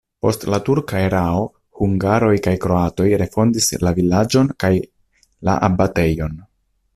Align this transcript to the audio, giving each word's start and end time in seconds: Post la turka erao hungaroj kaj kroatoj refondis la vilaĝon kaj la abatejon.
Post 0.25 0.43
la 0.51 0.57
turka 0.69 1.01
erao 1.09 1.43
hungaroj 1.81 2.31
kaj 2.47 2.53
kroatoj 2.63 3.07
refondis 3.23 3.69
la 3.89 3.93
vilaĝon 4.01 4.51
kaj 4.65 4.73
la 5.51 5.57
abatejon. 5.69 6.35